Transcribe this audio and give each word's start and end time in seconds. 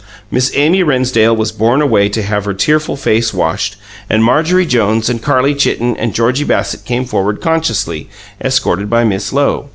Miss 0.31 0.51
Amy 0.57 0.81
Rennsdale 0.81 1.35
was 1.35 1.51
borne 1.51 1.79
away 1.79 2.09
to 2.09 2.23
have 2.23 2.45
her 2.45 2.55
tearful 2.55 2.95
face 2.97 3.35
washed, 3.35 3.75
and 4.09 4.23
Marjorie 4.23 4.65
Jones 4.65 5.11
and 5.11 5.21
Carlie 5.21 5.53
Chitten 5.53 5.95
and 5.97 6.15
Georgie 6.15 6.43
Bassett 6.43 6.85
came 6.85 7.05
forward 7.05 7.39
consciously, 7.39 8.09
escorted 8.43 8.89
by 8.89 9.03
Miss 9.03 9.31
Lowe. 9.31 9.69